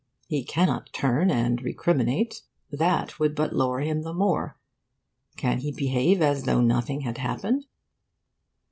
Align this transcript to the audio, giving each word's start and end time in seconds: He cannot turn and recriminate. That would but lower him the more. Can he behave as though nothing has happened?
He 0.27 0.43
cannot 0.43 0.91
turn 0.93 1.29
and 1.29 1.61
recriminate. 1.61 2.41
That 2.71 3.19
would 3.19 3.35
but 3.35 3.53
lower 3.53 3.81
him 3.81 4.01
the 4.01 4.15
more. 4.15 4.57
Can 5.37 5.59
he 5.59 5.71
behave 5.71 6.23
as 6.23 6.45
though 6.45 6.59
nothing 6.59 7.01
has 7.01 7.17
happened? 7.17 7.67